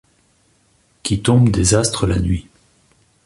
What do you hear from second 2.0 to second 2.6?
la nuit.